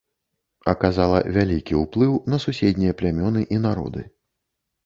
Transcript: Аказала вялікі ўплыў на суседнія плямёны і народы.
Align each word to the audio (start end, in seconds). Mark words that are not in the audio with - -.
Аказала 0.71 1.19
вялікі 1.35 1.77
ўплыў 1.83 2.13
на 2.35 2.39
суседнія 2.47 2.97
плямёны 3.03 3.41
і 3.59 3.61
народы. 3.67 4.01